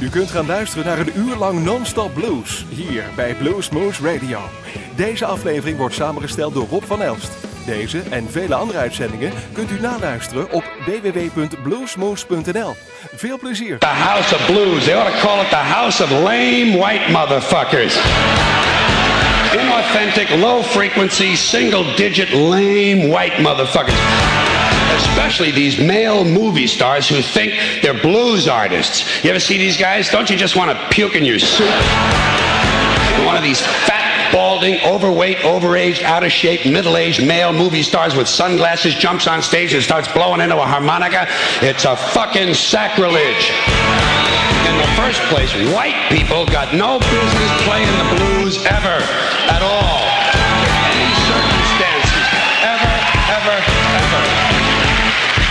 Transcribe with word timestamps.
U 0.00 0.08
kunt 0.08 0.30
gaan 0.30 0.46
luisteren 0.46 0.86
naar 0.86 0.98
een 0.98 1.18
uur 1.18 1.36
lang 1.36 1.64
non-stop 1.64 2.14
blues 2.14 2.64
hier 2.68 3.04
bij 3.16 3.34
Blues 3.34 3.70
Moose 3.70 4.12
Radio. 4.12 4.38
Deze 4.96 5.24
aflevering 5.24 5.78
wordt 5.78 5.94
samengesteld 5.94 6.54
door 6.54 6.66
Rob 6.70 6.82
van 6.82 7.02
Elst. 7.02 7.30
Deze 7.66 8.02
en 8.10 8.30
vele 8.30 8.54
andere 8.54 8.78
uitzendingen 8.78 9.32
kunt 9.52 9.70
u 9.70 9.80
naluisteren 9.80 10.52
op 10.52 10.64
www.bluesmoose.nl. 10.86 12.74
Veel 13.14 13.38
plezier. 13.38 13.78
The 13.78 13.86
House 13.86 14.34
of 14.34 14.46
Blues. 14.46 14.84
They 14.84 14.96
ought 14.96 15.20
to 15.20 15.26
call 15.26 15.40
it 15.40 15.48
the 15.48 15.56
House 15.56 16.02
of 16.02 16.10
Lame 16.10 16.76
White 16.78 17.10
Motherfuckers. 17.10 17.96
Inauthentic, 19.52 20.28
low 20.40 20.62
frequency, 20.62 21.34
single 21.34 21.94
digit, 21.96 22.32
lame 22.32 23.08
white 23.08 23.42
motherfuckers. 23.42 24.27
Especially 24.98 25.50
these 25.50 25.78
male 25.78 26.24
movie 26.24 26.66
stars 26.66 27.08
who 27.08 27.22
think 27.22 27.54
they're 27.82 28.00
blues 28.00 28.48
artists. 28.48 29.22
You 29.24 29.30
ever 29.30 29.40
see 29.40 29.58
these 29.58 29.76
guys? 29.76 30.10
Don't 30.10 30.28
you 30.30 30.36
just 30.36 30.56
want 30.56 30.70
to 30.70 30.88
puke 30.88 31.14
in 31.14 31.24
your 31.24 31.38
soup? 31.38 31.68
One 33.24 33.36
of 33.36 33.42
these 33.42 33.60
fat, 33.60 34.30
balding, 34.32 34.80
overweight, 34.84 35.38
overaged, 35.38 36.02
out 36.02 36.24
of 36.24 36.32
shape, 36.32 36.64
middle 36.64 36.96
aged 36.96 37.26
male 37.26 37.52
movie 37.52 37.82
stars 37.82 38.14
with 38.14 38.28
sunglasses 38.28 38.94
jumps 38.94 39.26
on 39.26 39.42
stage 39.42 39.72
and 39.74 39.82
starts 39.82 40.08
blowing 40.12 40.40
into 40.40 40.56
a 40.56 40.66
harmonica. 40.66 41.26
It's 41.60 41.84
a 41.84 41.96
fucking 41.96 42.54
sacrilege. 42.54 43.50
In 44.68 44.76
the 44.78 44.88
first 44.96 45.20
place, 45.32 45.52
white 45.74 46.08
people 46.10 46.46
got 46.46 46.74
no 46.74 46.98
business 46.98 47.62
playing 47.64 47.86
the 47.98 48.16
blues 48.16 48.64
ever, 48.66 49.02
at 49.50 49.62
all. 49.62 50.17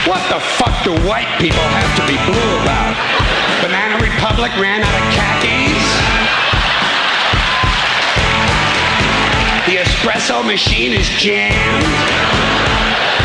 What 0.07 0.23
the 0.31 0.39
fuck 0.39 0.71
do 0.85 0.95
white 1.05 1.27
people 1.37 1.59
have 1.59 1.91
to 1.99 2.03
be 2.07 2.15
blue 2.23 2.51
about? 2.63 2.95
Banana 3.59 3.99
Republic 3.99 4.55
ran 4.55 4.79
out 4.79 4.95
of 4.95 5.03
khakis? 5.11 5.83
The 9.67 9.83
espresso 9.83 10.45
machine 10.45 10.93
is 10.93 11.09
jammed? 11.19 11.83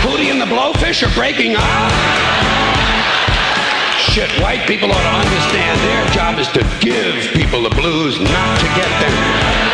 Hootie 0.03 0.33
and 0.33 0.41
the 0.41 0.51
Blowfish 0.51 1.07
are 1.07 1.15
breaking 1.15 1.55
up? 1.55 1.92
Shit, 3.97 4.29
white 4.42 4.67
people 4.67 4.91
ought 4.91 5.07
to 5.07 5.29
understand 5.31 5.79
their 5.87 6.05
job 6.11 6.41
is 6.41 6.48
to 6.48 6.67
give 6.81 7.33
people 7.33 7.62
the 7.62 7.70
blues, 7.70 8.19
not 8.19 8.59
to 8.59 8.67
get 8.75 8.91
them. 9.01 9.72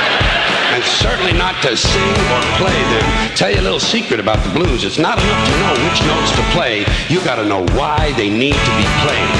And 0.78 0.86
certainly 0.86 1.32
not 1.32 1.60
to 1.62 1.76
sing 1.76 2.14
or 2.30 2.42
play 2.54 2.78
them. 2.94 3.34
Tell 3.34 3.50
you 3.50 3.58
a 3.58 3.66
little 3.66 3.82
secret 3.82 4.20
about 4.20 4.38
the 4.46 4.54
blues. 4.54 4.84
It's 4.84 4.96
not 4.96 5.18
enough 5.18 5.42
to 5.50 5.54
know 5.58 5.74
which 5.82 5.98
notes 6.06 6.30
to 6.38 6.42
play. 6.54 6.86
You 7.10 7.18
gotta 7.26 7.42
know 7.42 7.66
why 7.74 8.14
they 8.14 8.30
need 8.30 8.54
to 8.54 8.72
be 8.78 8.86
played. 9.02 9.34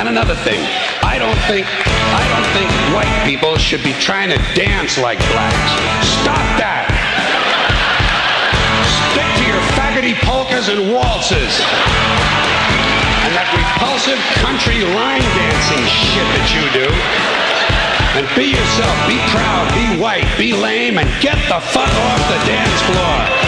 And 0.00 0.08
another 0.08 0.34
thing, 0.40 0.56
I 1.04 1.20
don't 1.20 1.36
think 1.44 1.68
I 1.68 2.24
don't 2.32 2.48
think 2.56 2.72
white 2.96 3.12
people 3.28 3.58
should 3.58 3.84
be 3.84 3.92
trying 4.00 4.30
to 4.30 4.40
dance 4.56 4.96
like 4.96 5.18
blacks. 5.36 5.68
Stop 6.24 6.48
that! 6.56 6.88
Stick 9.12 9.28
to 9.36 9.44
your 9.52 9.60
faggoty 9.76 10.16
polkas 10.24 10.72
and 10.72 10.96
waltzes 10.96 11.60
and 13.28 13.36
that 13.36 13.52
repulsive 13.52 14.16
country 14.40 14.80
line 14.96 15.28
dancing 15.36 15.84
shit 15.84 16.24
that 16.40 16.48
you 16.56 16.64
do. 16.72 17.49
And 18.20 18.28
be 18.36 18.50
yourself, 18.50 19.08
be 19.08 19.16
proud, 19.32 19.72
be 19.72 19.98
white, 19.98 20.28
be 20.36 20.52
lame, 20.52 20.98
and 20.98 21.08
get 21.22 21.36
the 21.48 21.58
fuck 21.58 21.88
off 21.88 22.28
the 22.28 22.46
dance 22.46 22.82
floor. 22.82 23.39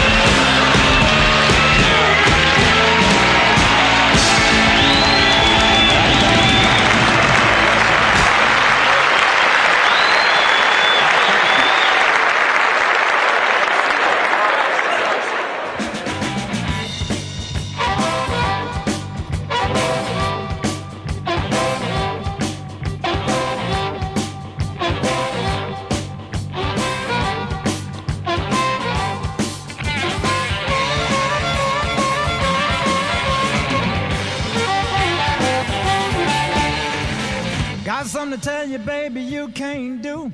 You, 38.73 38.79
baby, 38.79 39.21
you 39.21 39.49
can't 39.49 40.01
do. 40.01 40.31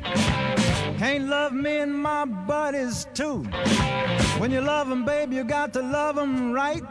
Can't 0.97 1.27
love 1.27 1.51
me 1.51 1.77
and 1.79 1.93
my 1.93 2.23
buddies 2.23 3.05
too. 3.13 3.43
When 4.39 4.49
you 4.49 4.61
love 4.61 4.87
them, 4.87 5.03
baby, 5.03 5.35
you 5.35 5.43
got 5.43 5.73
to 5.73 5.81
love 5.81 6.15
them 6.15 6.53
right. 6.53 6.81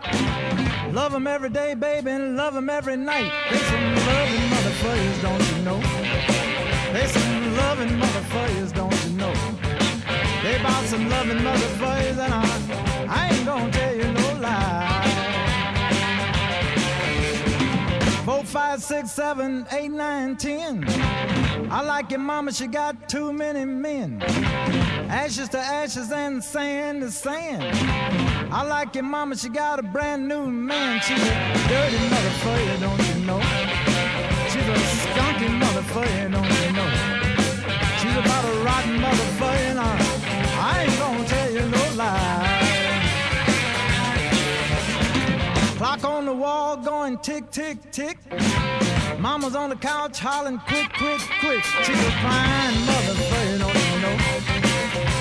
Love 0.92 1.12
them 1.12 1.26
every 1.26 1.48
day, 1.48 1.72
baby, 1.72 2.10
and 2.10 2.36
love 2.36 2.52
them 2.52 2.68
every 2.68 2.96
night. 2.96 3.32
They 3.50 3.56
some 3.56 3.94
loving 4.10 4.44
motherfuckers, 4.52 5.22
don't 5.22 5.44
you 5.50 5.58
know? 5.64 5.80
They 6.92 7.06
some 7.06 7.56
loving 7.56 7.92
motherfuckers, 7.98 8.74
don't 8.74 9.04
you 9.04 9.16
know? 9.16 9.34
They 10.42 10.56
about 10.60 10.84
some 10.84 11.08
loving 11.08 11.38
motherfuckers, 11.38 12.18
and 12.18 12.34
I, 12.34 12.87
five, 18.48 18.82
six, 18.82 19.10
seven, 19.10 19.66
eight, 19.72 19.90
nine, 19.90 20.34
ten. 20.36 20.82
I 21.70 21.82
like 21.82 22.10
your 22.10 22.20
mama, 22.20 22.50
she 22.50 22.66
got 22.66 23.06
too 23.08 23.30
many 23.30 23.66
men. 23.66 24.22
Ashes 25.10 25.50
to 25.50 25.58
ashes 25.58 26.10
and 26.10 26.42
sand 26.42 27.02
to 27.02 27.10
sand. 27.10 27.62
I 28.50 28.62
like 28.62 28.94
your 28.94 29.04
mama, 29.04 29.36
she 29.36 29.50
got 29.50 29.78
a 29.78 29.82
brand 29.82 30.26
new 30.26 30.46
man. 30.46 31.00
She's 31.02 31.20
a 31.20 31.34
dirty 31.68 31.98
motherfucker, 32.08 32.80
don't 32.80 33.02
you 33.08 33.26
know? 33.26 33.40
She's 34.48 34.66
a 34.66 34.78
skunky 35.04 35.48
motherfucker, 35.62 36.32
don't 36.32 36.52
you 36.62 36.72
know? 36.72 36.90
She's 38.00 38.16
about 38.16 38.44
a 38.46 38.64
rotten 38.64 38.98
motherfucker, 38.98 39.67
Clock 45.88 46.04
on 46.04 46.26
the 46.26 46.34
wall 46.34 46.76
going 46.76 47.16
tick, 47.16 47.50
tick, 47.50 47.78
tick. 47.90 48.18
Mama's 49.18 49.56
on 49.56 49.70
the 49.70 49.76
couch 49.76 50.18
hollering 50.18 50.58
quick, 50.58 50.92
quick, 50.92 51.22
quick. 51.40 51.64
She's 51.82 51.98
a 51.98 52.10
fine 52.20 52.74
motherfucker, 52.84 53.58
don't 53.58 53.74
you 53.94 54.00
know? 54.02 54.16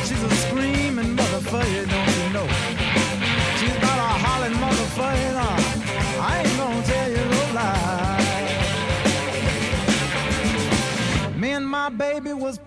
She's 0.03 0.21
a 0.21 0.29
screaming 0.35 1.15
motherfucker, 1.15 1.89
don't 1.89 2.17
you 2.17 2.33
know? 2.33 2.86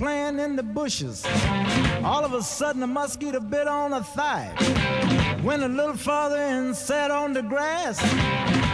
Playing 0.01 0.39
in 0.39 0.57
the 0.57 0.63
bushes. 0.63 1.27
All 2.03 2.25
of 2.25 2.33
a 2.33 2.43
sudden, 2.43 2.83
a 2.83 2.87
mosquito 2.87 3.39
bit 3.39 3.69
on 3.69 3.93
her 3.93 4.03
thigh. 4.03 4.51
Went 5.45 5.63
a 5.63 5.69
little 5.69 5.95
farther 5.95 6.39
and 6.39 6.75
sat 6.75 7.11
on 7.11 7.35
the 7.35 7.43
grass. 7.43 8.01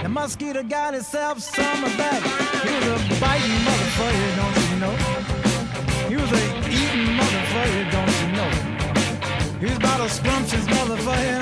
The 0.05 0.09
mosquito 0.09 0.63
got 0.63 0.95
itself 0.95 1.41
some 1.41 1.83
of 1.83 1.97
that. 1.97 2.21
He 2.63 2.71
was 2.77 2.87
a 2.95 2.99
biting 3.21 3.61
motherfucker, 3.67 4.31
don't 4.41 4.59
you 4.71 4.79
know? 4.85 4.95
He 6.11 6.17
was 6.23 6.31
a 6.31 6.45
eating 6.71 7.11
motherfucker, 7.19 7.85
don't 7.97 8.15
you 8.23 8.29
know? 8.39 8.51
He 9.59 9.67
was 9.67 9.77
about 9.79 10.01
a 10.07 10.09
scrumptious 10.09 10.65
motherfucker, 10.67 11.39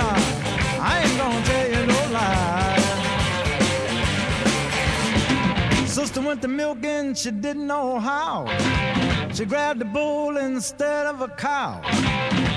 Sister 6.05 6.21
went 6.21 6.43
to 6.43 6.49
milking, 6.49 7.15
she 7.15 7.31
didn't 7.31 7.67
know 7.67 7.99
how. 7.99 8.45
She 9.33 9.47
grabbed 9.47 9.81
a 9.81 9.87
bull 9.87 10.37
instead 10.37 11.07
of 11.07 11.23
a 11.23 11.29
cow. 11.29 11.81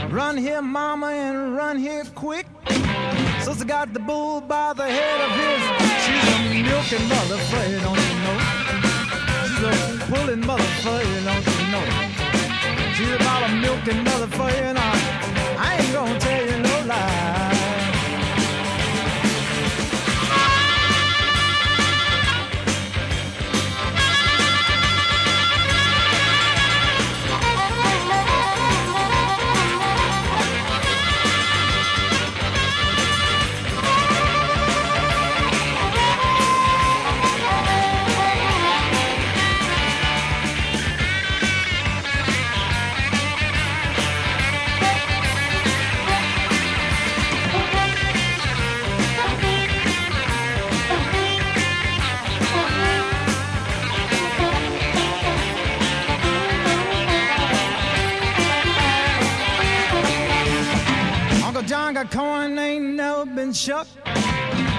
Run 0.10 0.36
here, 0.36 0.62
mama, 0.62 1.08
and 1.08 1.56
run 1.56 1.78
here 1.80 2.04
quick. 2.14 2.46
Sister 3.40 3.64
got 3.64 3.94
the 3.94 4.02
bull 4.02 4.42
by 4.42 4.74
the 4.74 4.84
head 4.84 5.20
of 5.26 5.32
his. 5.40 5.62
She's 6.04 6.28
a 6.28 6.38
milking 6.68 7.08
motherfucker, 7.08 7.80
don't 7.88 8.04
you 8.10 8.16
know? 8.26 8.38
She's 9.48 9.64
a 9.64 10.06
pulling 10.12 10.42
motherfucker, 10.42 11.24
don't 11.24 11.48
you 11.56 11.68
know? 11.72 11.86
She's 12.96 13.14
about 13.16 13.50
a 13.50 13.56
milking 13.56 14.04
motherfucker, 14.04 14.62
and 14.62 14.78
I, 14.78 14.92
I 15.58 15.78
ain't 15.80 15.94
gonna 15.94 16.20
tell 16.20 16.37
been 63.38 63.54
shucked. 63.54 63.90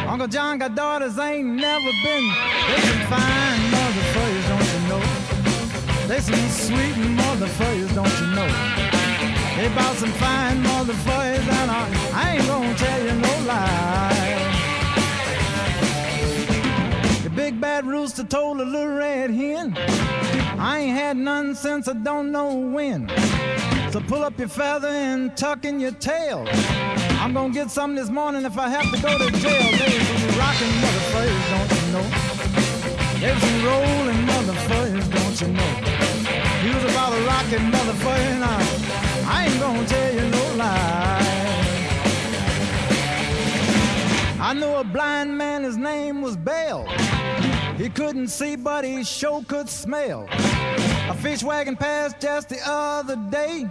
Uncle 0.07 0.27
John 0.27 0.59
got 0.59 0.75
daughters, 0.75 1.19
ain't 1.19 1.47
never 1.47 1.91
been. 2.03 2.25
They 2.69 2.81
some 2.81 3.07
fine 3.07 3.61
motherfuckers, 3.71 4.49
don't 4.49 4.69
you 4.75 4.81
know? 4.89 5.03
They 6.09 6.21
some 6.21 6.49
sweet 6.49 6.97
motherfuckers, 7.17 7.95
don't 7.95 8.21
you 8.21 8.27
know? 8.35 8.49
They 9.57 9.69
bought 9.75 9.97
some 9.97 10.13
fine 10.13 10.63
motherfuckers, 10.63 11.47
and 11.61 11.71
I, 11.71 11.89
I 12.15 12.37
ain't 12.37 12.47
gonna 12.47 12.75
tell 12.75 13.03
you 13.05 13.15
no 13.15 13.35
lie. 13.47 14.19
The 17.23 17.31
big 17.31 17.61
bad 17.61 17.87
rooster 17.87 18.25
told 18.25 18.61
a 18.61 18.65
little 18.65 18.97
red 18.97 19.31
hen, 19.31 19.77
I 20.59 20.81
ain't 20.81 20.97
had 20.99 21.17
none 21.17 21.55
since 21.55 21.87
I 21.89 21.93
don't 21.93 22.33
know 22.33 22.55
when. 22.55 23.09
So 23.93 24.01
pull 24.01 24.23
up 24.25 24.39
your 24.39 24.49
feather 24.49 24.89
and 24.89 25.37
tuck 25.37 25.65
in 25.65 25.81
your 25.81 25.93
tail. 25.93 26.47
I'm 27.29 27.35
gonna 27.35 27.53
get 27.53 27.71
some 27.71 27.95
this 27.95 28.09
morning 28.09 28.47
if 28.47 28.57
I 28.57 28.71
have 28.71 28.91
to 28.91 29.03
go 29.03 29.19
to 29.19 29.31
jail. 29.31 29.71
There's 29.77 30.09
some 30.09 30.39
rockin' 30.39 30.73
motherfuckers, 30.81 31.51
don't 31.53 31.71
you 31.77 31.83
know? 31.93 32.07
There's 33.21 33.43
some 33.43 33.65
rollin' 33.67 34.27
motherfuckers, 34.27 35.07
don't 35.13 35.39
you 35.43 35.49
know? 35.49 35.73
He 36.63 36.75
was 36.75 36.85
about 36.91 37.13
a 37.13 37.21
rockin' 37.27 37.71
motherfucker, 37.71 38.33
and 38.33 38.43
I, 38.43 38.57
I 39.27 39.45
ain't 39.45 39.61
gonna 39.61 39.87
tell 39.87 40.15
you 40.15 40.31
no 40.31 40.55
lie. 40.57 41.19
I 44.41 44.55
knew 44.55 44.75
a 44.77 44.85
blind 44.85 45.37
man, 45.37 45.65
his 45.65 45.77
name 45.77 46.23
was 46.23 46.35
Bell. 46.35 46.87
He 47.77 47.91
couldn't 47.91 48.29
see, 48.29 48.57
but 48.57 48.87
he 48.87 49.05
sure 49.05 49.45
could 49.47 49.69
smell. 49.69 50.27
A 50.31 51.15
fish 51.15 51.43
wagon 51.43 51.77
passed 51.77 52.21
just 52.21 52.49
the 52.49 52.59
other 52.65 53.17
day. 53.31 53.69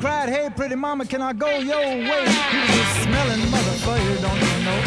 Cried, 0.00 0.30
Hey, 0.30 0.48
pretty 0.56 0.76
mama, 0.76 1.04
can 1.04 1.20
I 1.20 1.34
go 1.34 1.58
your 1.58 1.78
way? 1.78 2.24
He 2.50 2.58
was 2.58 2.70
a 2.80 2.86
smelling 3.02 3.40
motherfucker, 3.52 4.16
don't 4.22 4.40
you 4.40 4.64
know? 4.64 4.80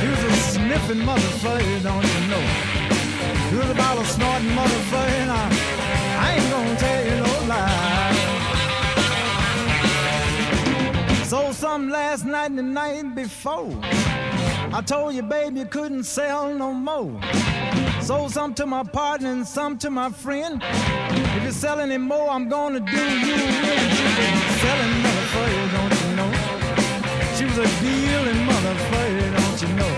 He 0.00 0.06
was 0.08 0.22
a 0.22 0.32
sniffing 0.52 1.02
motherfucker, 1.02 1.82
don't 1.82 2.06
you 2.06 2.20
know? 2.30 2.44
He 3.50 3.56
was 3.56 3.70
a 3.70 3.74
snorting 4.04 4.50
motherfucker, 4.50 5.18
and 5.22 5.30
I, 5.32 5.48
I 6.20 6.34
ain't 6.36 6.50
gonna 6.50 6.76
tell 6.76 7.04
you 7.04 7.16
no 7.16 7.32
lie. 7.48 8.04
Sold 11.24 11.54
some 11.54 11.90
last 11.90 12.24
night 12.24 12.50
and 12.50 12.58
the 12.58 12.62
night 12.62 13.14
before. 13.16 13.76
I 13.82 14.82
told 14.86 15.14
you, 15.14 15.22
baby, 15.22 15.60
you 15.60 15.66
couldn't 15.66 16.04
sell 16.04 16.54
no 16.54 16.72
more. 16.72 17.20
Sold 18.04 18.32
some 18.32 18.52
to 18.56 18.66
my 18.66 18.82
partner 18.82 19.30
and 19.32 19.46
some 19.46 19.78
to 19.78 19.88
my 19.88 20.10
friend. 20.10 20.62
If 20.62 21.42
you 21.42 21.52
sell 21.52 21.80
any 21.80 21.96
more, 21.96 22.28
I'm 22.28 22.50
gonna 22.50 22.80
do 22.80 22.92
you 22.92 23.34
in. 23.34 23.90
Selling 24.60 24.94
motherfucker, 25.04 25.72
don't 25.72 25.94
you 26.02 26.10
know? 26.14 26.30
She 27.34 27.44
was 27.46 27.56
a 27.56 27.66
dealing 27.80 28.44
motherfucker, 28.44 29.32
don't 29.38 29.62
you 29.62 29.68
know? 29.80 29.92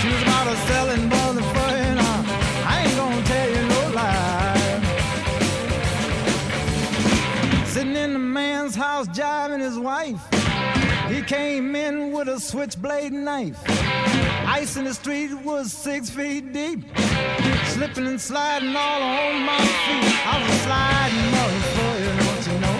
She 0.00 0.08
was 0.08 0.22
about 0.22 0.46
a 0.46 0.56
selling 0.68 1.10
motherfucker, 1.10 1.76
and 1.88 2.00
I, 2.00 2.02
I 2.66 2.74
ain't 2.86 2.96
gonna 2.96 3.22
tell 3.26 3.48
you 3.50 3.62
no 3.68 3.80
lie. 3.94 4.80
Sitting 7.66 7.96
in 7.96 8.14
the 8.14 8.18
man's 8.18 8.74
house, 8.74 9.06
jiving 9.08 9.60
his 9.60 9.78
wife. 9.78 10.39
He 11.10 11.22
came 11.22 11.74
in 11.74 12.12
with 12.12 12.28
a 12.28 12.38
switchblade 12.38 13.12
knife. 13.12 13.58
Ice 14.46 14.76
in 14.76 14.84
the 14.84 14.94
street 14.94 15.34
was 15.44 15.72
six 15.72 16.08
feet 16.08 16.52
deep. 16.52 16.84
Slipping 17.66 18.06
and 18.06 18.20
sliding 18.20 18.76
all 18.76 19.02
on 19.02 19.42
my 19.42 19.58
feet. 19.58 20.26
I 20.26 20.36
was 20.40 20.56
sliding, 20.66 21.26
motherfucker, 21.34 22.14
don't 22.22 22.46
you 22.46 22.56
know? 22.60 22.78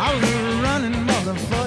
I 0.00 0.14
was 0.14 0.24
running 0.64 0.96
motherfucker, 1.06 1.57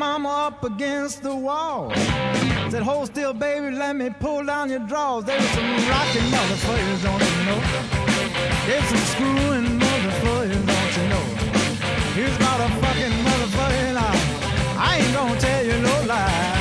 mama 0.00 0.30
up 0.46 0.64
against 0.64 1.22
the 1.22 1.36
wall. 1.36 1.92
Said, 2.70 2.82
hold 2.82 3.08
still, 3.08 3.34
baby, 3.34 3.70
let 3.76 3.94
me 3.96 4.08
pull 4.08 4.42
down 4.42 4.70
your 4.70 4.84
drawers. 4.90 5.26
There 5.26 5.36
was 5.36 5.50
some 5.50 5.70
rocking 5.92 6.28
motherfuckers, 6.34 7.02
don't 7.04 7.22
you 7.28 7.44
know? 7.48 7.60
There's 8.66 8.86
some 8.92 9.04
screwing 9.12 9.66
motherfuckers, 9.78 10.66
don't 10.72 10.92
you 10.96 11.06
know? 11.12 11.24
Here's 12.16 12.34
about 12.34 12.60
a 12.66 12.68
fucking 12.80 13.14
motherfucker, 13.28 13.82
and 13.90 13.98
I, 13.98 14.12
I 14.78 14.96
ain't 15.00 15.12
gonna 15.12 15.38
tell 15.38 15.66
you 15.66 15.76
no 15.82 16.04
lie. 16.06 16.59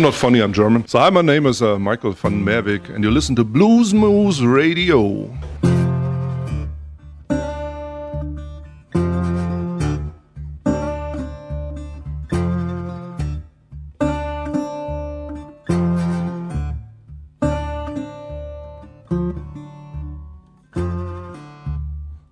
I'm 0.00 0.04
not 0.04 0.14
funny, 0.14 0.40
I'm 0.40 0.54
German. 0.54 0.88
So, 0.88 0.98
hi, 0.98 1.10
my 1.10 1.20
name 1.20 1.44
is 1.44 1.60
uh, 1.60 1.78
Michael 1.78 2.12
van 2.12 2.42
Merwijk, 2.42 2.88
and 2.88 3.04
you 3.04 3.10
listen 3.10 3.36
to 3.36 3.44
Blues 3.44 3.92
Moose 3.92 4.40
Radio. 4.40 5.28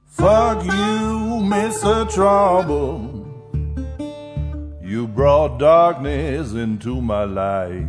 Fuck 0.07 0.65
you, 0.65 1.43
Mr. 1.45 2.11
Trouble. 2.11 3.08
You 4.89 5.07
brought 5.07 5.59
darkness 5.59 6.55
into 6.55 7.03
my 7.03 7.25
life. 7.25 7.85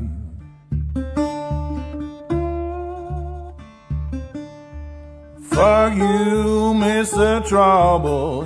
Fuck 5.43 5.93
you, 5.95 6.75
Mr. 6.75 7.47
Trouble. 7.47 8.45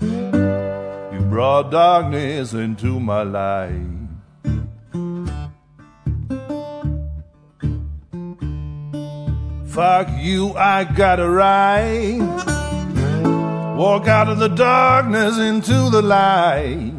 You 0.00 1.20
brought 1.28 1.70
darkness 1.70 2.54
into 2.54 2.98
my 2.98 3.22
life. 3.22 3.70
Fuck 9.66 10.08
you, 10.20 10.54
I 10.56 10.84
got 10.84 11.20
a 11.20 11.28
right. 11.28 12.16
Walk 13.76 14.08
out 14.08 14.28
of 14.28 14.38
the 14.38 14.48
darkness 14.48 15.36
into 15.36 15.90
the 15.90 16.00
light. 16.00 16.93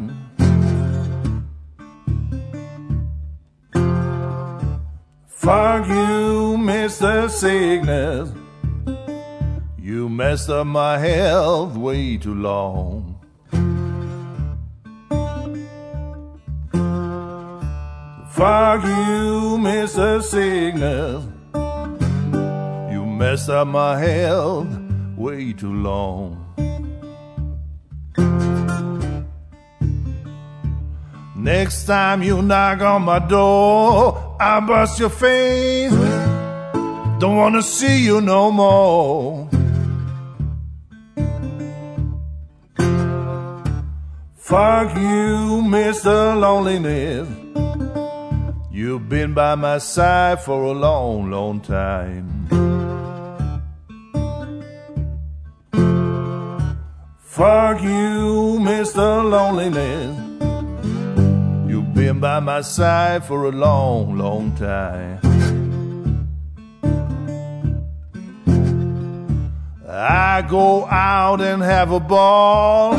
Fuck 5.46 5.86
you, 5.86 6.56
Mr. 6.58 7.30
Sickness. 7.30 8.32
You 9.78 10.08
messed 10.08 10.50
up 10.50 10.66
my 10.66 10.98
health 10.98 11.76
way 11.76 12.16
too 12.16 12.34
long. 12.34 13.20
Fuck 18.32 18.82
you, 18.82 19.56
Mr. 19.62 20.20
Sickness. 20.20 21.24
You 22.92 23.06
messed 23.06 23.48
up 23.48 23.68
my 23.68 24.00
health 24.00 24.66
way 25.16 25.52
too 25.52 25.72
long. 25.72 26.42
Next 31.36 31.84
time 31.84 32.24
you 32.24 32.42
knock 32.42 32.80
on 32.80 33.02
my 33.02 33.20
door, 33.20 34.25
I 34.38 34.60
bust 34.60 35.00
your 35.00 35.08
face. 35.08 35.92
Don't 37.18 37.36
wanna 37.36 37.62
see 37.62 38.04
you 38.04 38.20
no 38.20 38.50
more. 38.50 39.48
Fuck 44.36 44.94
you, 44.94 45.62
Mr. 45.64 46.38
Loneliness. 46.38 47.28
You've 48.70 49.08
been 49.08 49.32
by 49.32 49.54
my 49.54 49.78
side 49.78 50.42
for 50.42 50.64
a 50.64 50.72
long, 50.72 51.30
long 51.30 51.60
time. 51.60 52.46
Fuck 57.18 57.82
you, 57.82 58.58
Mr. 58.60 59.28
Loneliness. 59.28 60.25
Been 62.06 62.20
by 62.20 62.38
my 62.38 62.60
side 62.60 63.24
for 63.24 63.46
a 63.46 63.50
long, 63.50 64.16
long 64.16 64.54
time. 64.54 65.18
I 69.88 70.46
go 70.48 70.86
out 70.86 71.40
and 71.40 71.60
have 71.60 71.90
a 71.90 71.98
ball. 71.98 72.92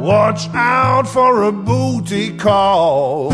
Watch 0.00 0.48
out 0.52 1.06
for 1.06 1.44
a 1.44 1.52
booty 1.52 2.36
call. 2.36 3.30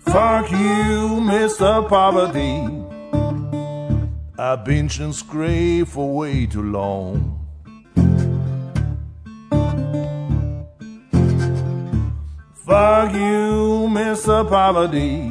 Fuck 0.00 0.50
you, 0.50 1.22
Mr. 1.32 1.88
Poverty. 1.88 2.68
I've 4.38 4.66
been 4.66 4.90
and 5.00 5.14
scraped 5.14 5.88
for 5.88 6.14
way 6.14 6.44
too 6.44 6.60
long. 6.60 7.33
Fuck 12.66 13.12
you. 13.12 13.54
Poverty. 14.48 15.30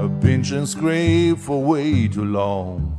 I've 0.00 0.20
been 0.20 0.42
and 0.42 0.66
scraped 0.66 1.40
for 1.40 1.62
way 1.62 2.08
too 2.08 2.24
long. 2.24 2.96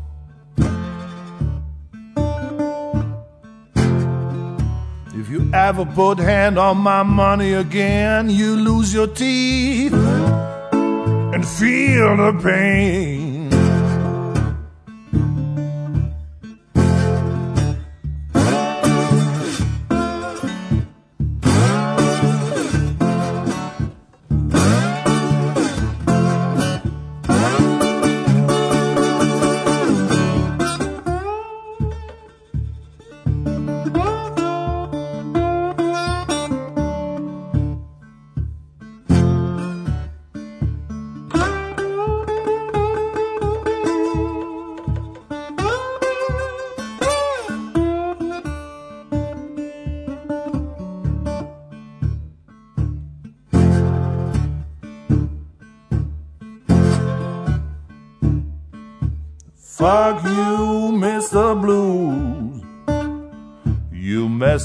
If 5.13 5.29
you 5.29 5.49
ever 5.53 5.85
put 5.85 6.19
hand 6.19 6.59
on 6.59 6.77
my 6.77 7.01
money 7.03 7.53
again, 7.53 8.29
you 8.29 8.55
lose 8.55 8.93
your 8.93 9.07
teeth 9.07 9.93
and 9.93 11.47
feel 11.47 12.17
the 12.17 12.39
pain. 12.43 13.30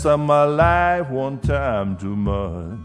Up 0.07 0.21
my 0.21 0.45
life 0.45 1.11
one 1.11 1.41
time 1.41 1.97
too 1.97 2.15
much. 2.15 2.79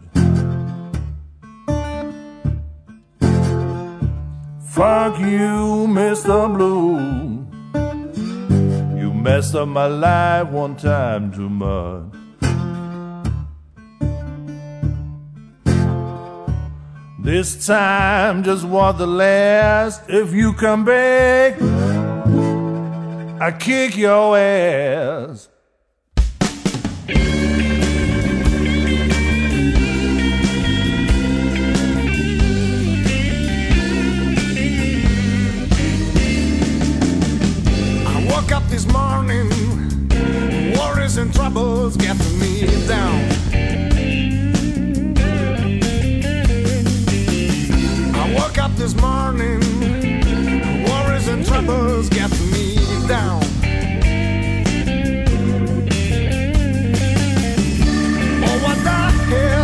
Fuck 4.72 5.20
you, 5.20 5.86
Mr. 5.88 6.52
Blues. 6.52 7.46
You 9.00 9.14
messed 9.14 9.54
up 9.54 9.68
my 9.68 9.86
life 9.86 10.48
one 10.50 10.76
time 10.76 11.32
too 11.32 11.48
much. 11.48 12.12
This 17.20 17.68
time 17.68 18.42
just 18.44 18.66
was 18.66 18.98
the 18.98 19.06
last. 19.06 20.10
If 20.10 20.34
you 20.34 20.54
come 20.54 20.86
back, 20.86 21.62
I 23.40 23.52
kick 23.52 23.96
your 23.96 24.36
ass. 24.36 25.51
This 38.72 38.88
morning, 38.88 39.50
worries 40.78 41.18
and 41.18 41.34
troubles 41.34 41.98
getting 41.98 42.40
me 42.40 42.62
down. 42.88 43.20
I 48.16 48.34
woke 48.34 48.58
up 48.58 48.74
this 48.78 48.96
morning, 49.02 49.60
worries 50.86 51.28
and 51.28 51.46
troubles 51.46 52.08
getting 52.08 52.52
me 52.54 52.78
down. 53.10 53.44
Oh, 58.46 58.60
what 58.64 58.78
the 58.86 59.36
hell? 59.36 59.61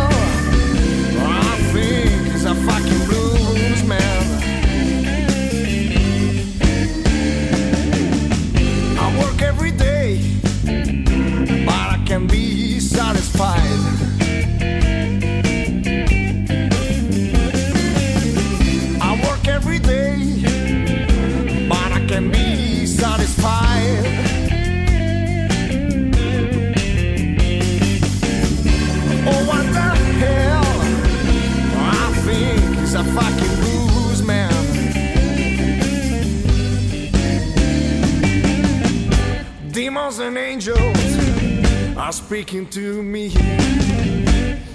Are 42.08 42.12
speaking 42.12 42.66
to 42.66 43.02
me. 43.02 43.28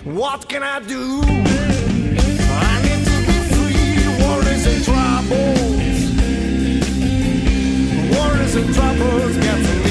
What 0.03 0.47
can 0.47 0.61
I 0.61 0.79
do? 0.81 1.21
I 1.25 2.73
need 2.85 3.05
to 3.09 3.17
be 3.27 3.37
free. 3.53 3.97
Worries 4.23 4.65
and 4.71 4.83
troubles. 4.85 5.33
Worries 8.15 8.55
and 8.55 8.75
troubles 8.75 9.37
get 9.37 9.82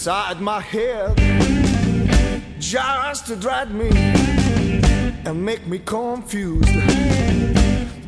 inside 0.00 0.40
my 0.40 0.62
head 0.62 1.14
just 2.58 3.26
to 3.26 3.36
drive 3.36 3.70
me 3.70 3.90
and 5.26 5.44
make 5.44 5.66
me 5.66 5.78
confused. 5.78 6.72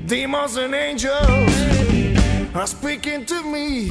Demons 0.06 0.56
and 0.56 0.74
angels 0.74 1.54
are 2.54 2.66
speaking 2.66 3.26
to 3.26 3.42
me. 3.42 3.90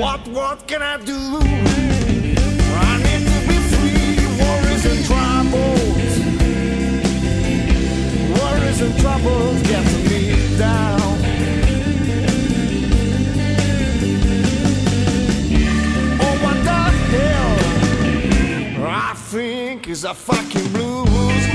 What, 0.00 0.26
what 0.26 0.66
can 0.66 0.82
I 0.82 0.96
do? 0.96 1.38
I 2.88 2.92
need 3.06 3.24
to 3.32 3.38
be 3.50 3.58
free. 3.70 4.16
Worries 4.42 4.84
and 4.92 5.00
troubles. 5.06 6.14
Worries 8.36 8.80
and 8.80 8.98
troubles 9.00 9.62
get 9.62 9.84
me 10.10 10.58
down. 10.58 11.03
Is 19.94 20.02
a 20.02 20.12
fucking 20.12 20.72
blues 20.72 21.53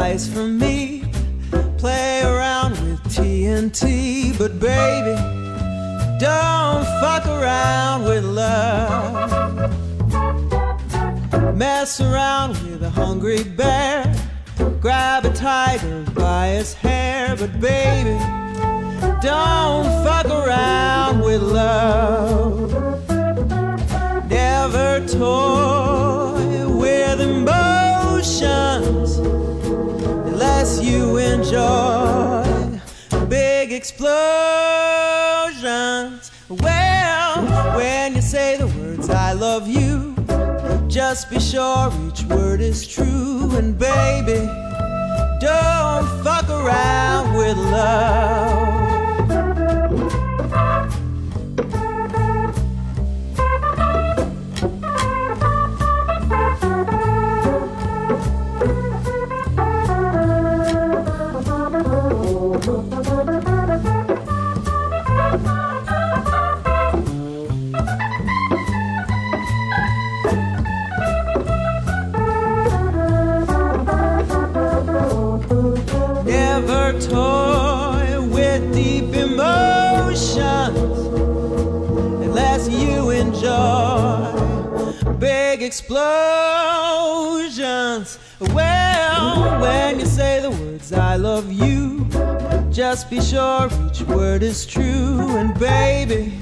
advice 0.00 0.26
from 0.26 0.58
me. 0.58 1.04
Play 1.76 2.22
around 2.22 2.70
with 2.70 3.00
TNT, 3.14 4.32
but 4.38 4.58
baby, 4.58 5.14
don't 6.18 6.84
fuck 7.02 7.26
around 7.26 8.04
with 8.04 8.24
love. 8.24 9.30
Mess 11.54 12.00
around 12.00 12.52
with 12.64 12.82
a 12.82 12.88
hungry 12.88 13.42
bear. 13.44 14.10
Grab 14.80 15.26
a 15.26 15.32
tiger 15.34 16.02
by 16.14 16.48
his 16.48 16.72
hair, 16.72 17.36
but 17.36 17.52
baby, 17.60 18.16
don't 19.20 19.84
fuck 20.02 20.26
around 20.26 21.20
with 21.20 21.42
love. 21.42 22.72
Never 24.30 25.06
toy 25.06 26.39
you 30.90 31.16
enjoy 31.18 32.80
big 33.28 33.72
explosions. 33.72 34.10
Well, 36.48 37.76
when 37.76 38.14
you 38.16 38.22
say 38.22 38.56
the 38.56 38.66
words 38.66 39.08
I 39.08 39.32
love 39.32 39.68
you, 39.68 40.16
just 40.88 41.30
be 41.30 41.38
sure 41.38 41.92
each 42.08 42.24
word 42.24 42.60
is 42.60 42.86
true. 42.86 43.50
And 43.56 43.78
baby, 43.78 44.46
don't 45.40 46.06
fuck 46.24 46.48
around 46.50 47.36
with 47.36 47.56
love. 47.56 48.99
Explosions. 85.70 86.00
Well, 88.40 89.60
when 89.60 90.00
you 90.00 90.06
say 90.06 90.40
the 90.40 90.50
words 90.50 90.92
I 90.92 91.14
love 91.14 91.52
you, 91.52 92.08
just 92.72 93.08
be 93.08 93.20
sure 93.20 93.68
each 93.86 94.02
word 94.02 94.42
is 94.42 94.66
true. 94.66 95.20
And 95.38 95.56
baby, 95.60 96.40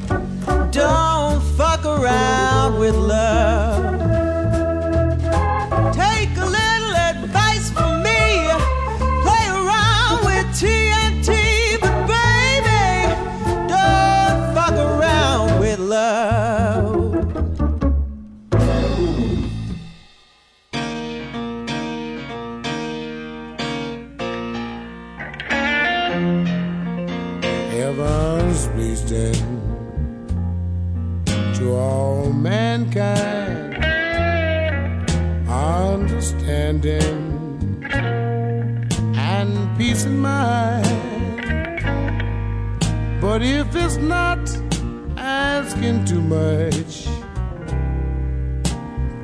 don't 0.70 1.42
fuck 1.58 1.84
around 1.84 2.78
with 2.78 2.94
love. 2.94 4.37
But 43.38 43.46
if 43.46 43.76
it's 43.76 43.96
not 43.98 44.40
asking 45.16 46.06
too 46.06 46.20
much, 46.20 47.06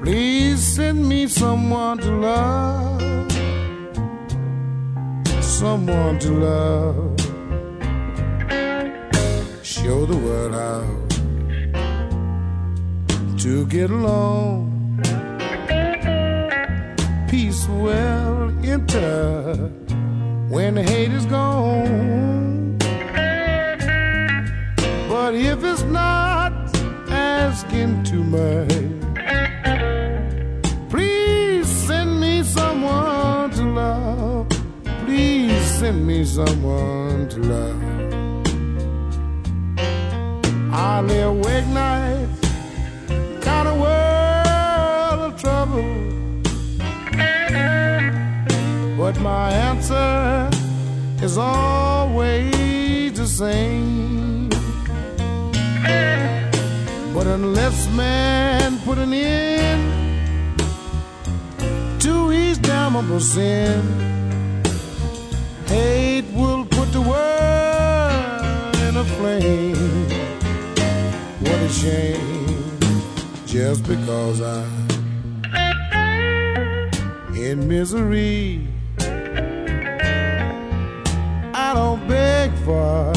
please 0.05 0.63
send 0.63 1.09
me 1.09 1.27
someone 1.27 1.99
to 1.99 2.13
love, 2.13 3.33
someone 5.43 6.21
to 6.21 6.31
love 6.31 7.21
show 9.65 10.07
the 10.07 10.17
world 10.17 10.55
how 10.63 10.85
to 13.39 13.67
get 13.67 13.91
along. 13.91 14.71
Peace 17.29 17.67
will 17.67 18.53
enter 18.65 19.57
when 20.49 20.77
the 20.77 20.85
hate 20.85 21.11
is 21.11 21.27
gone. 21.27 22.54
But 25.25 25.37
if 25.37 25.65
it's 25.65 25.83
not 25.85 26.53
asking 27.09 28.03
too 28.05 28.23
much, 28.23 28.69
please 30.91 31.67
send 31.67 32.21
me 32.21 32.43
someone 32.43 33.51
to 33.53 33.63
love. 33.63 34.49
Please 35.07 35.65
send 35.79 36.07
me 36.07 36.27
someone 36.27 37.27
to 37.31 37.39
love. 37.41 37.83
I 40.71 41.01
lay 41.01 41.23
awake 41.23 41.69
nights, 41.69 42.41
kind 43.41 43.67
of 43.67 43.81
world 43.81 45.21
of 45.33 45.41
trouble. 45.41 45.91
But 48.99 49.19
my 49.21 49.51
answer 49.71 50.51
is 51.25 51.39
always 51.39 53.15
the 53.15 53.27
same. 53.27 54.34
But 57.25 57.37
unless 57.37 57.89
man 57.89 58.79
put 58.81 58.99
an 58.99 59.15
end 59.15 60.61
to 62.01 62.29
his 62.29 62.59
damnable 62.59 63.19
sin, 63.19 63.81
hate 65.65 66.27
will 66.35 66.67
put 66.67 66.93
the 66.93 67.01
world 67.01 68.77
in 68.77 68.99
a 68.99 69.05
flame. 69.17 70.07
What 71.41 71.61
a 71.63 71.69
shame, 71.71 72.79
just 73.47 73.85
because 73.89 74.43
I'm 74.43 74.87
in 77.35 77.67
misery. 77.67 78.69
I 81.55 81.73
don't 81.73 82.07
beg 82.07 82.53
for 82.67 83.15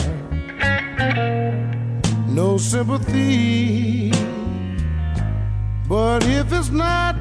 no 2.37 2.55
sympathy. 2.55 4.11
But 5.89 6.23
if 6.25 6.53
it's 6.53 6.69
not 6.69 7.17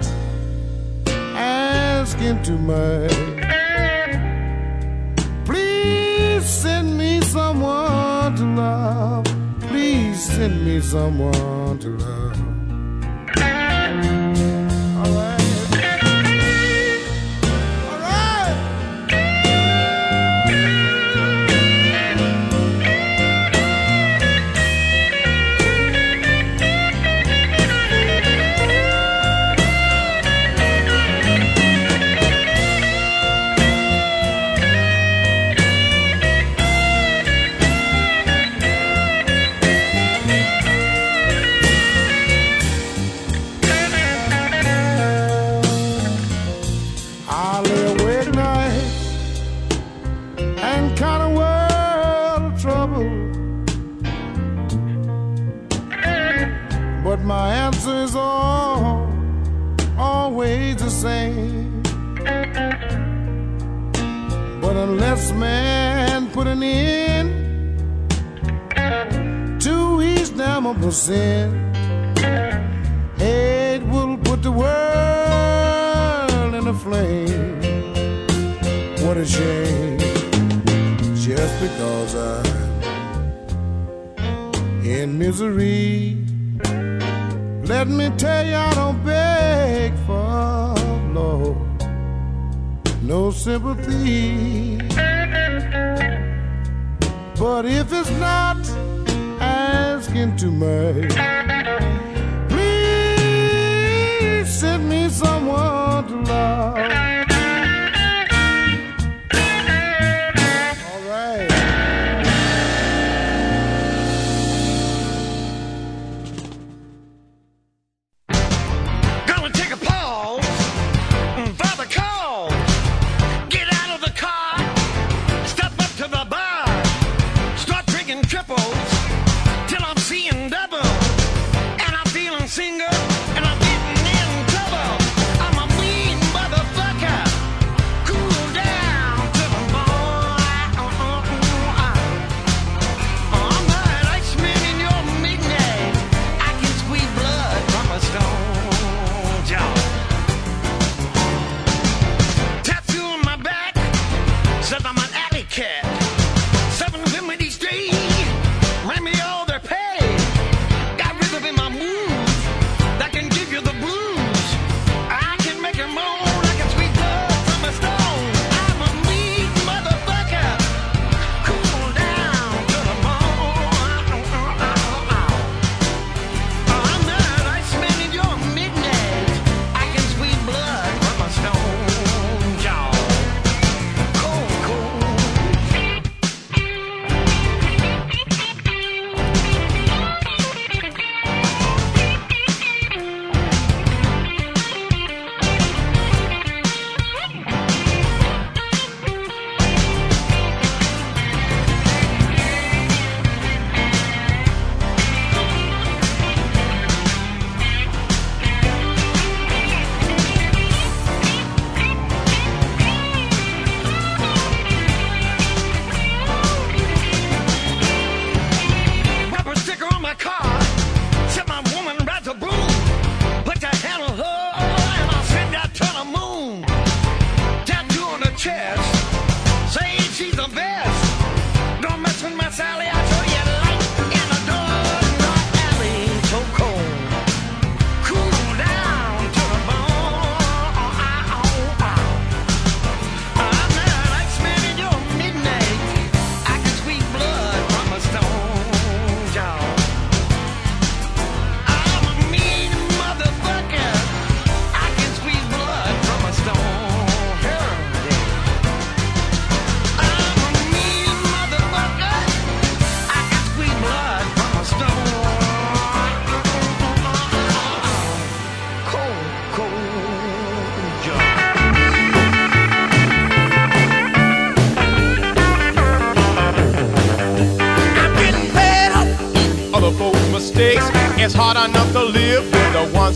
asking 1.34 2.42
too 2.42 2.58
much, 2.58 3.16
please 5.46 6.44
send 6.44 6.98
me 6.98 7.22
someone 7.22 8.36
to 8.36 8.44
love. 8.62 9.24
Please 9.70 10.22
send 10.22 10.62
me 10.66 10.80
someone 10.82 11.78
to 11.78 11.96
love. 11.96 12.15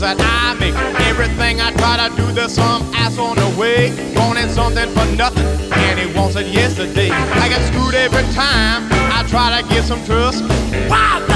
that 0.01 0.17
I 0.19 0.57
make. 0.59 0.73
Everything 1.05 1.61
I 1.61 1.71
try 1.73 1.95
to 2.01 2.15
do, 2.15 2.31
there's 2.31 2.53
some 2.53 2.81
ass 2.93 3.17
on 3.17 3.35
the 3.35 3.59
way. 3.59 3.93
Wanting 4.15 4.49
something 4.49 4.89
for 4.89 5.05
nothing, 5.15 5.45
and 5.71 5.99
he 5.99 6.07
wants 6.17 6.35
it 6.35 6.47
yesterday. 6.47 7.09
I 7.11 7.47
get 7.47 7.61
screwed 7.71 7.95
every 7.95 8.23
time 8.33 8.89
I 9.13 9.23
try 9.29 9.61
to 9.61 9.67
get 9.69 9.83
some 9.85 10.03
trust. 10.03 10.43
Wow! 10.89 11.30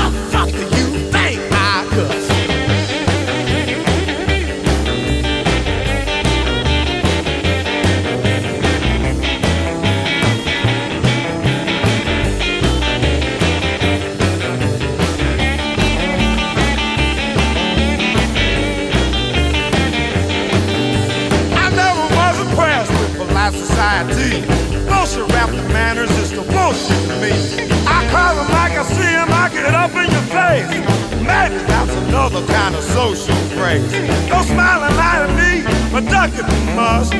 Another 32.36 32.54
kind 32.54 32.76
of 32.76 32.84
social 32.84 33.36
phrase. 33.56 33.91
Don't 34.28 34.43
smile 34.43 34.84
and 34.84 34.95
lie 34.98 35.26
to 35.26 35.34
me, 35.34 35.91
but 35.91 36.04
duck 36.10 36.32
you 36.36 36.43
must. 36.76 37.13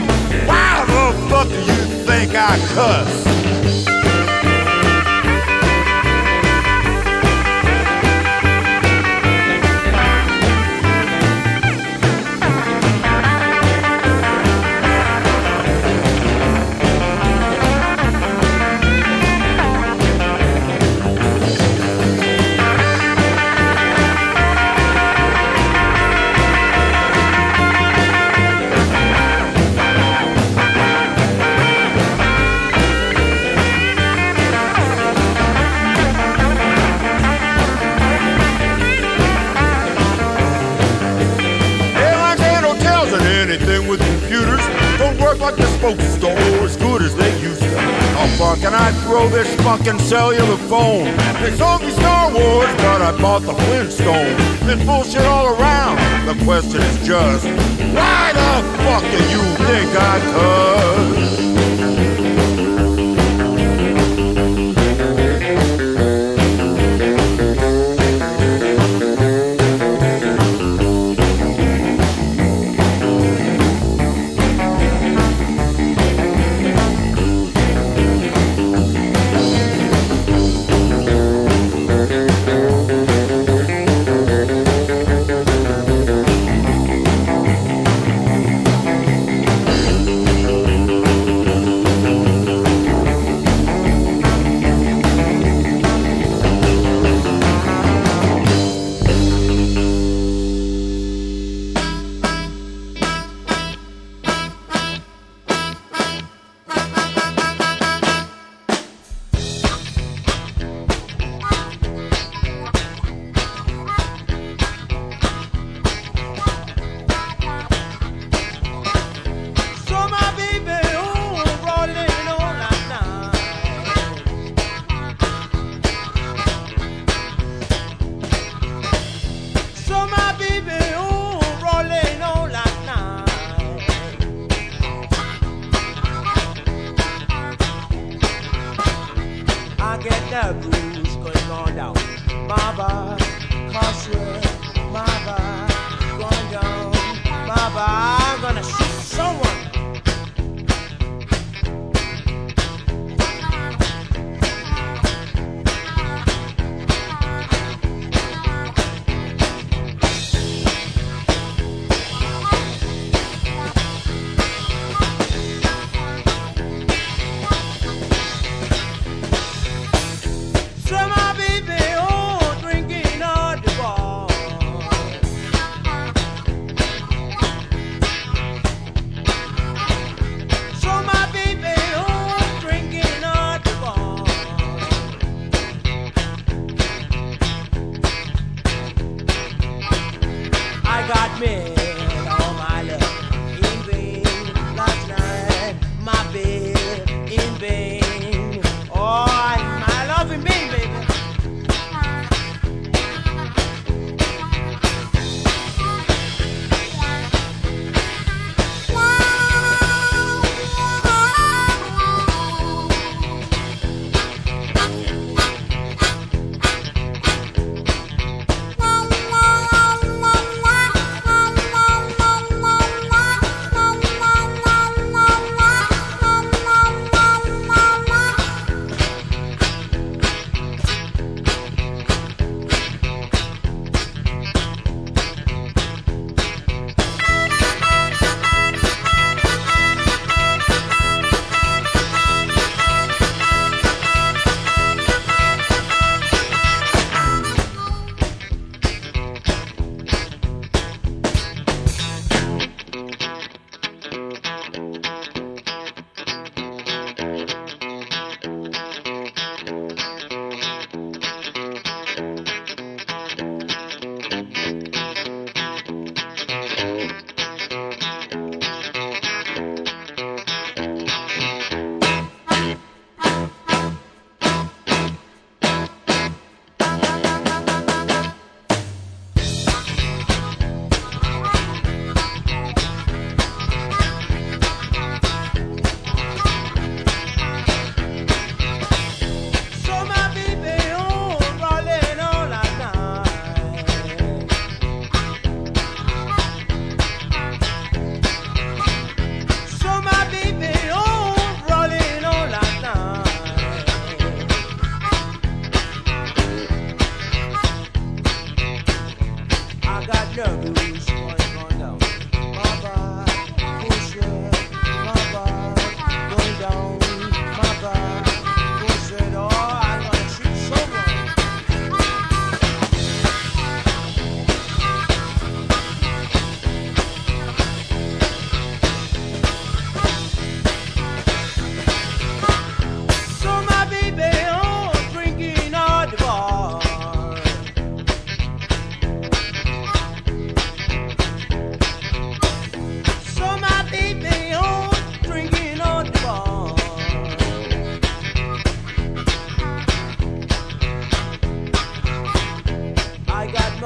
Why 0.45 0.86
the 0.88 1.30
fuck 1.30 1.47
do 1.47 1.56
you 1.56 2.06
think 2.06 2.36
I 2.36 2.58
cuss? 2.73 3.55
This 49.36 49.54
fucking 49.65 50.00
cellular 50.00 50.56
phone? 50.69 51.04
They 51.41 51.52
sold 51.58 51.82
me 51.82 51.91
Star 51.91 52.32
Wars, 52.32 52.74
but 52.78 53.02
I 53.02 53.12
bought 53.21 53.41
the 53.41 53.54
Flintstone. 53.54 54.38
This 54.65 54.82
bullshit 54.86 55.26
all 55.26 55.48
around. 55.60 55.98
The 56.26 56.41
question 56.45 56.82
is 56.82 57.06
just, 57.06 57.45
why 57.93 58.32
the 58.32 58.63
fuck 58.84 59.04
do 59.04 59.19
you 59.34 59.43
think 59.67 59.91
I 59.93 60.19
cuss? 60.32 61.74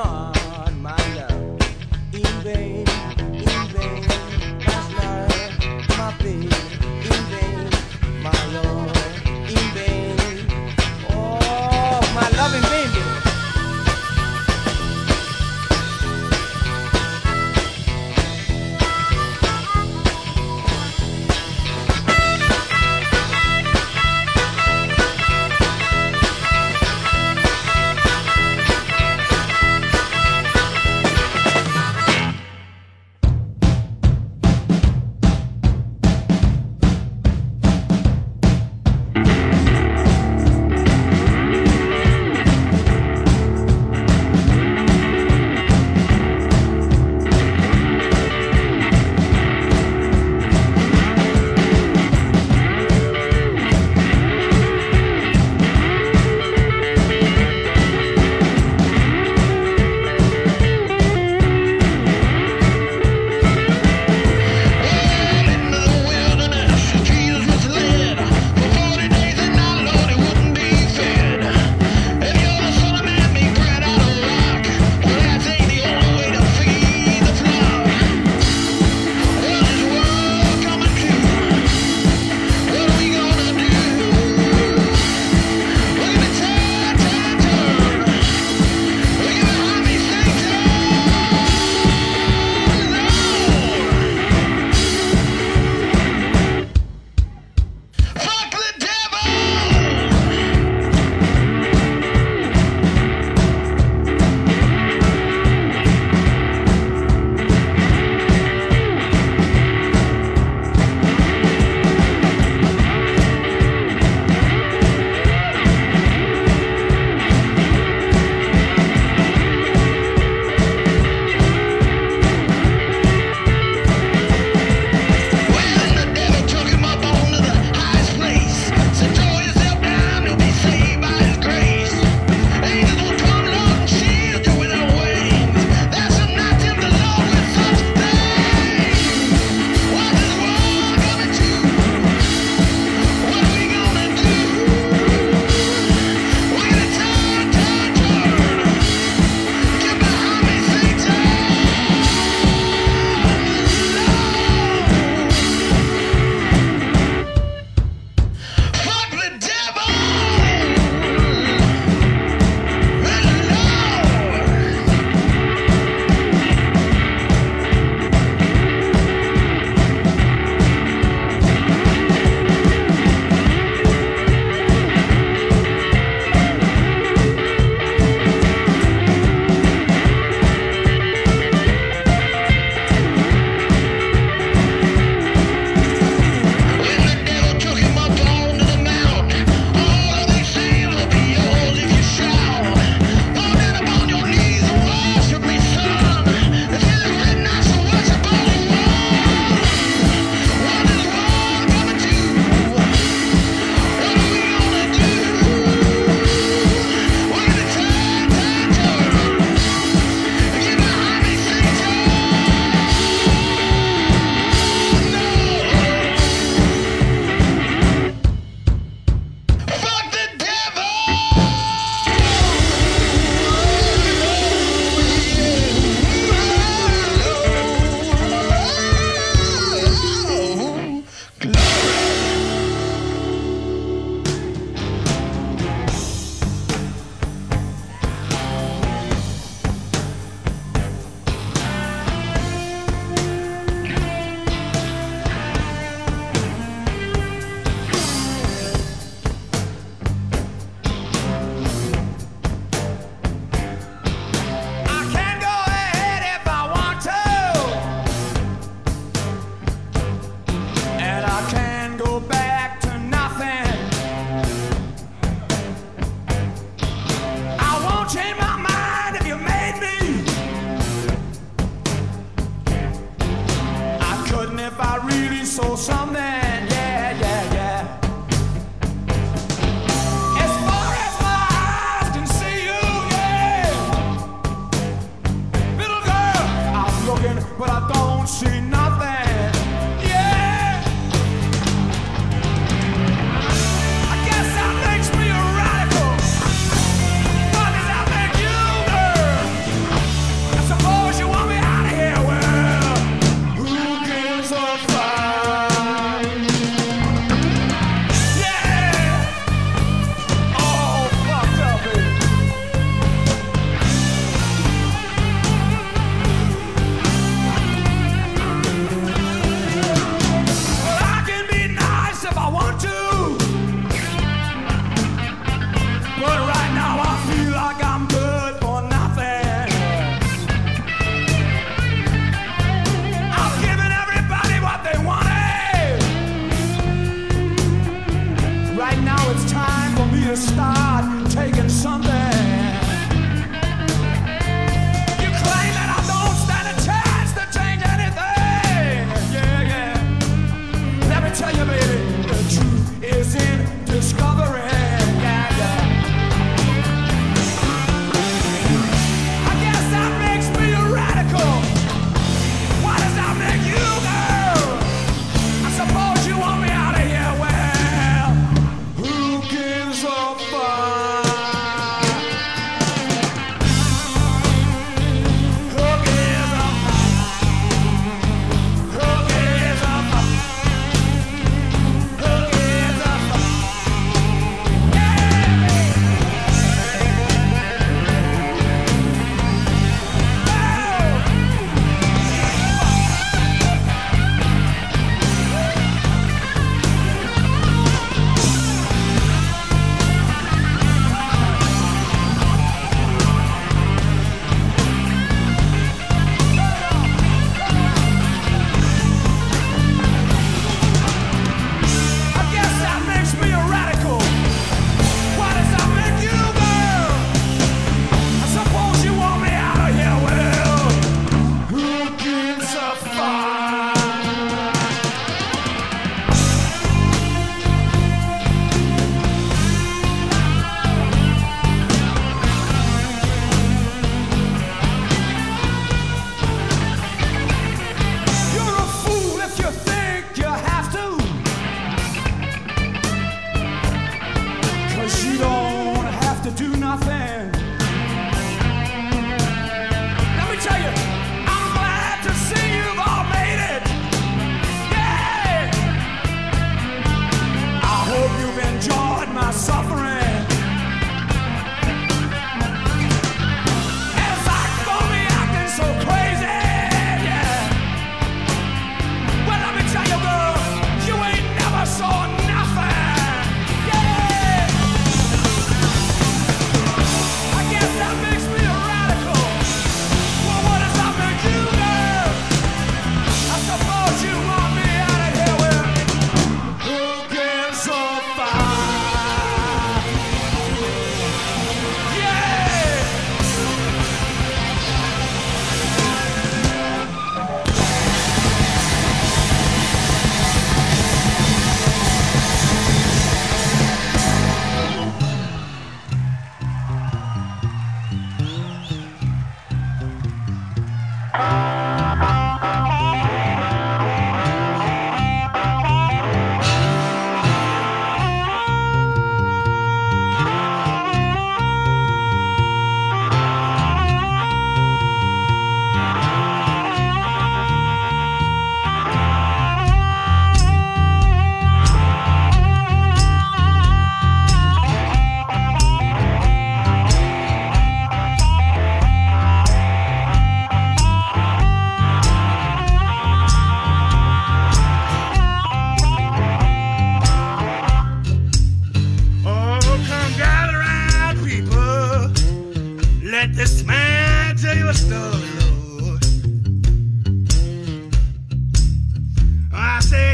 Oh. 0.01 0.38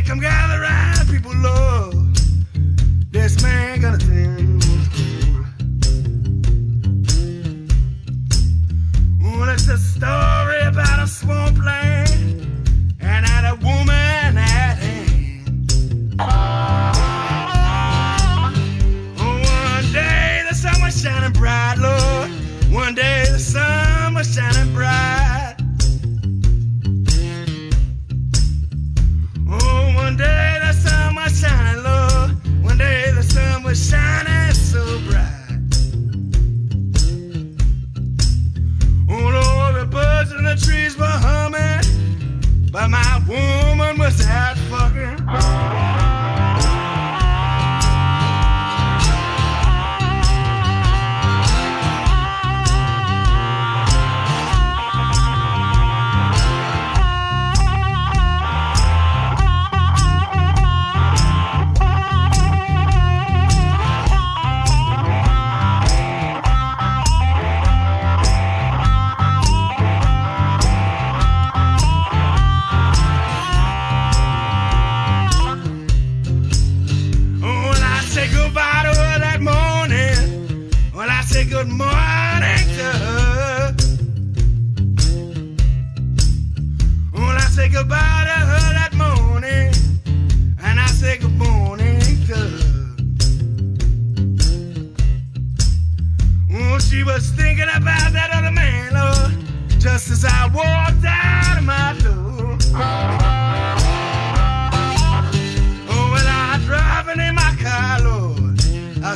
Come 0.06 0.20
gather 0.20 0.60
round, 0.62 1.10
people, 1.10 1.34
Lord. 1.36 1.64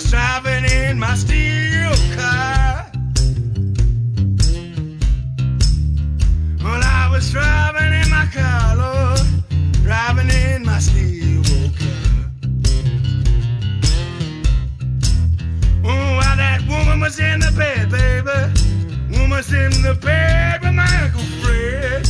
Driving 0.09 0.65
in 0.65 0.97
my 0.97 1.13
steel 1.13 1.93
car. 2.15 2.91
Well, 6.63 6.81
I 6.83 7.09
was 7.11 7.31
driving 7.31 7.93
in 7.93 8.09
my 8.09 8.25
car, 8.33 8.75
Lord. 8.75 9.19
Driving 9.83 10.29
in 10.29 10.65
my 10.65 10.79
steel 10.79 11.43
car. 11.77 12.31
Oh, 15.85 16.15
while 16.17 16.37
that 16.37 16.61
woman 16.67 16.99
was 17.01 17.19
in 17.19 17.39
the 17.39 17.51
bed, 17.55 17.91
baby. 17.91 19.19
Woman's 19.19 19.53
in 19.53 19.71
the 19.83 19.93
bed 19.93 20.61
with 20.61 20.73
my 20.73 21.03
Uncle 21.03 21.21
Fred. 21.41 22.08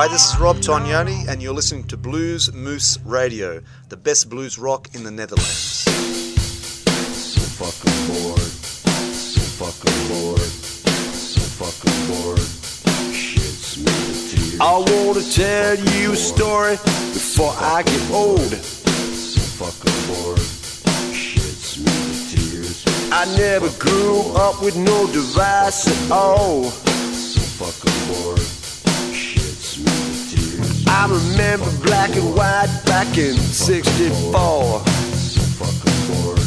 Hi, 0.00 0.08
this 0.08 0.32
is 0.32 0.40
Rob 0.40 0.56
Tognoni, 0.56 1.28
and 1.28 1.42
you're 1.42 1.52
listening 1.52 1.84
to 1.88 1.98
Blues 1.98 2.50
Moose 2.54 2.98
Radio, 3.04 3.60
the 3.90 3.98
best 3.98 4.30
blues 4.30 4.58
rock 4.58 4.88
in 4.94 5.04
the 5.04 5.10
Netherlands. 5.10 5.50
So 5.52 7.42
fucking 7.60 7.92
bored. 8.08 8.40
So 8.40 9.42
fucking 9.60 10.08
bored. 10.08 10.40
So 10.40 11.42
fucking 11.60 11.92
bored. 12.08 12.38
Shits 13.12 13.76
me 13.76 13.92
to 13.92 14.14
tears. 14.36 14.58
I 14.58 14.78
wanna 14.78 15.20
tell 15.20 15.76
you 16.00 16.12
a 16.12 16.16
story 16.16 16.76
before 17.12 17.52
I 17.58 17.82
get 17.82 18.10
old. 18.10 18.40
So 18.40 19.40
fucking 19.60 19.98
bored. 20.08 20.38
Shits 21.12 21.76
me 21.76 21.92
to 21.92 22.48
tears. 22.48 22.86
I 23.12 23.26
never 23.36 23.68
grew 23.78 24.32
up 24.34 24.62
with 24.62 24.76
no 24.76 25.06
device 25.08 25.86
at 25.88 26.10
all. 26.10 26.89
Remember 31.10 31.70
black 31.82 32.10
and 32.14 32.34
white 32.36 32.70
back 32.86 33.18
in 33.18 33.34
64. 33.36 34.30
So 34.30 35.40
fucking 35.58 35.98
bored. 36.06 36.38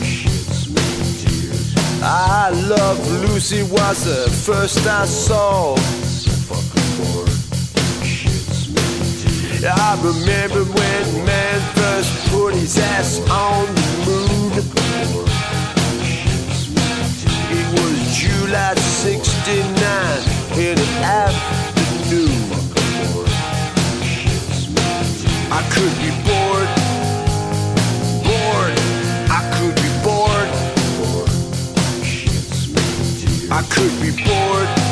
Shits 0.00 0.68
me 0.72 0.84
to 0.96 1.28
tears. 1.28 1.74
I 2.02 2.50
love 2.66 2.98
Lucy 3.28 3.62
was 3.64 4.04
the 4.04 4.30
first 4.30 4.86
I 4.86 5.04
saw. 5.04 5.76
I 9.62 9.94
remember 10.02 10.64
when 10.64 11.24
man 11.26 11.60
first 11.76 12.30
put 12.30 12.54
his 12.54 12.78
ass 12.78 13.20
on 13.28 13.66
the 13.74 13.82
moon. 14.06 14.52
It 17.52 17.66
was 17.76 18.16
July 18.16 18.74
69 18.76 20.58
in 20.58 20.78
an 20.78 21.04
afternoon. 21.04 22.39
I 25.52 25.62
could 25.68 25.94
be 25.98 26.10
bored, 26.26 26.70
bored. 28.24 28.74
I 29.28 29.40
could 29.54 29.74
be 29.74 29.90
bored. 30.04 30.50
I 33.50 33.62
could 33.68 33.94
be 34.00 34.10
bored. 34.22 34.89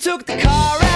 took 0.00 0.24
the 0.24 0.38
car 0.38 0.89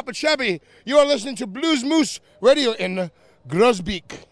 Popa 0.00 0.14
Chubby. 0.14 0.62
You 0.86 0.96
are 0.96 1.04
listening 1.04 1.36
to 1.36 1.46
Blues 1.46 1.84
Moose 1.84 2.20
Radio 2.40 2.72
in 2.72 3.10
Groesbeek. 3.46 4.24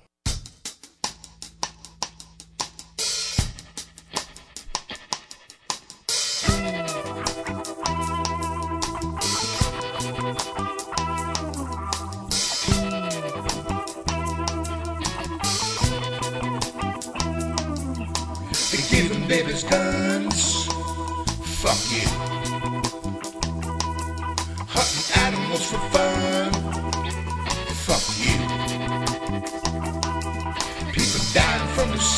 They 18.70 18.82
give 18.88 19.12
them 19.12 19.28
babies 19.28 19.64
guns. 19.64 20.66
Fuck 21.60 21.76
you. 21.92 22.38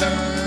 sun. 0.00 0.39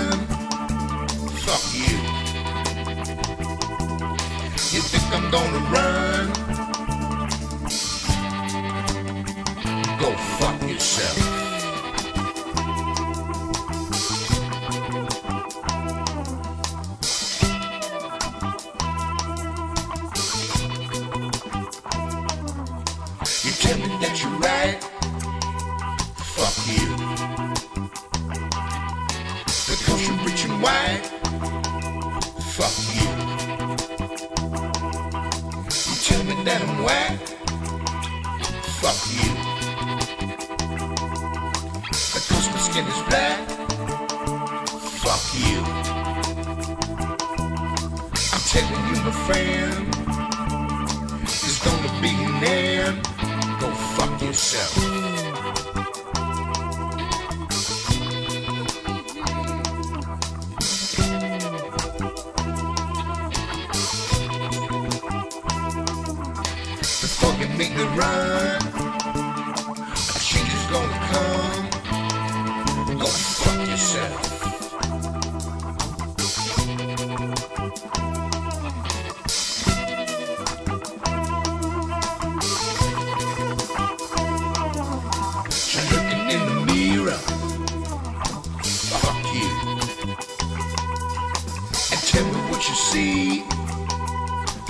you 92.68 92.74
see. 92.74 93.40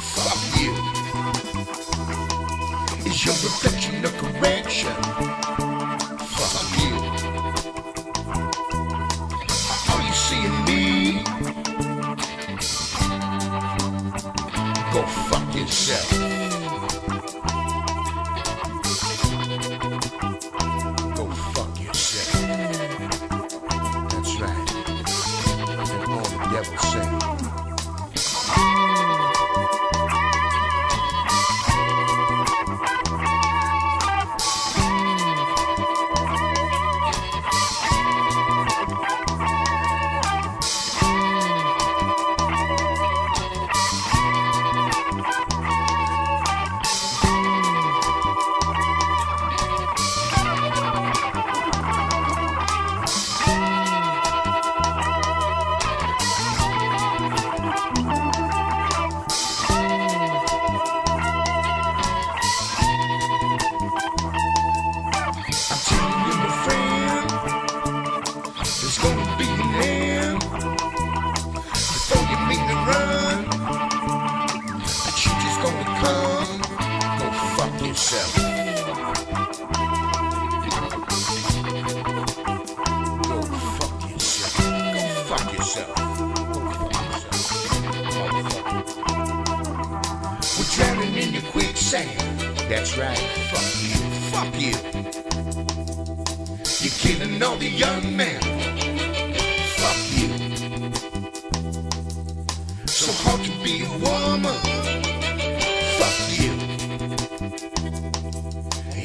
Fuck 0.01 0.61
you. 0.61 0.73
Is 3.07 3.25
your 3.25 3.35
reflection 3.35 4.05
a 4.05 4.09
correction. 4.09 5.14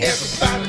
everybody. 0.09 0.68